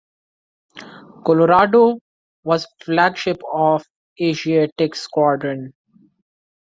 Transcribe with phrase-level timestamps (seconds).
[1.27, 1.99] "Colorado"
[2.43, 3.85] was flagship of
[4.17, 5.75] the Asiatic Squadron.